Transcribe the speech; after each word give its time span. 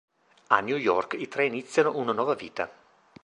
A 0.55 0.61
New 0.61 0.77
York 0.77 1.13
i 1.13 1.27
tre 1.27 1.45
iniziano 1.45 1.95
una 1.95 2.11
nuova 2.11 2.33
vita. 2.33 2.71